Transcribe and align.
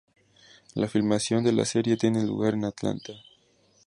La 0.73 0.87
filmación 0.87 1.43
de 1.43 1.51
la 1.51 1.63
serie 1.63 1.95
tiene 1.95 2.23
lugar 2.25 2.55
en 2.55 2.65
Atlanta. 2.65 3.13